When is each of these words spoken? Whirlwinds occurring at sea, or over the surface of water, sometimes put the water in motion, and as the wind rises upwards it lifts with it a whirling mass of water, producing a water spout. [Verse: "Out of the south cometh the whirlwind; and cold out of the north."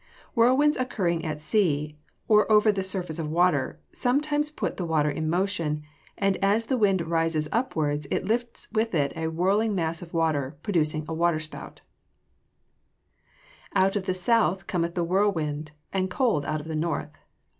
Whirlwinds 0.33 0.77
occurring 0.77 1.23
at 1.23 1.41
sea, 1.43 1.95
or 2.27 2.51
over 2.51 2.71
the 2.71 2.81
surface 2.81 3.19
of 3.19 3.29
water, 3.29 3.79
sometimes 3.91 4.49
put 4.49 4.77
the 4.77 4.83
water 4.85 5.11
in 5.11 5.29
motion, 5.29 5.83
and 6.17 6.37
as 6.37 6.65
the 6.65 6.75
wind 6.79 7.01
rises 7.07 7.47
upwards 7.51 8.07
it 8.09 8.25
lifts 8.25 8.67
with 8.71 8.95
it 8.95 9.13
a 9.15 9.27
whirling 9.27 9.75
mass 9.75 10.01
of 10.01 10.11
water, 10.11 10.57
producing 10.63 11.05
a 11.07 11.13
water 11.13 11.39
spout. 11.39 11.81
[Verse: 13.61 13.69
"Out 13.75 13.95
of 13.95 14.07
the 14.07 14.15
south 14.15 14.65
cometh 14.65 14.95
the 14.95 15.03
whirlwind; 15.03 15.69
and 15.93 16.09
cold 16.09 16.45
out 16.45 16.61
of 16.61 16.67
the 16.67 16.75
north." 16.75 17.11